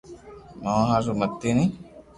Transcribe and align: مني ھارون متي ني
مني 0.63 0.81
ھارون 0.91 1.15
متي 1.19 1.49
ني 1.57 1.65